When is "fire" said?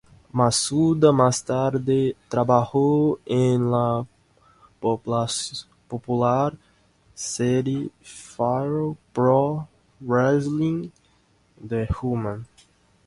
8.01-8.97